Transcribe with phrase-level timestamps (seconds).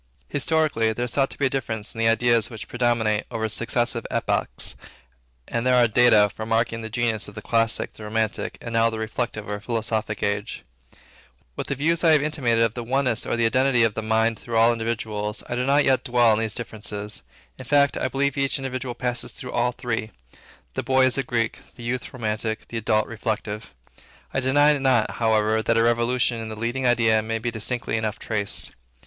[0.29, 4.03] Historically, there is thought to be a difference in the ideas which predominate over successive
[4.09, 4.75] epochs,
[5.47, 8.73] and there are data for marking the genius of the Classic, of the Romantic, and
[8.73, 10.63] now of the Reflective or Philosophical age.
[11.55, 14.39] With the views I have intimated of the oneness or the identity of the mind
[14.39, 17.21] through all individuals, I do not much dwell on these differences.
[17.59, 20.09] In fact, I believe each individual passes through all three.
[20.73, 23.75] The boy is a Greek; the youth, romantic; the adult, reflective.
[24.33, 28.17] I deny not, however, that a revolution in the leading idea may be distinctly enough
[28.17, 28.71] traced.